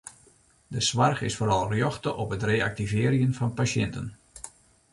De 0.67 0.79
soarch 0.81 1.21
is 1.21 1.35
foaral 1.39 1.65
rjochte 1.71 2.09
op 2.21 2.29
it 2.35 2.43
reaktivearjen 2.51 3.33
fan 3.37 3.53
pasjinten. 3.57 4.07